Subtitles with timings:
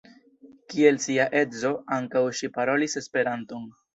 [0.71, 3.71] Kiel sia edzo, ankaŭ ŝi parolis Esperanton.